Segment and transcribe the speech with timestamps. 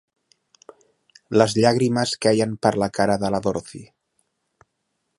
[1.41, 3.87] Les llàgrimes queien per la cara de la Dorothy.